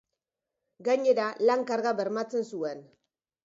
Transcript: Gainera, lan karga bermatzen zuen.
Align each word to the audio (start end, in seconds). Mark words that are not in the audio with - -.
Gainera, 0.87 1.27
lan 1.51 1.67
karga 1.69 1.95
bermatzen 2.03 2.51
zuen. 2.53 2.87